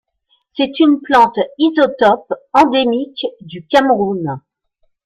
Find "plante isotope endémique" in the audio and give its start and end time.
0.99-3.27